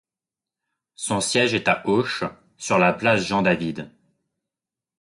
[0.95, 2.23] Son siège est à Auch
[2.57, 3.91] sur la place Jean David.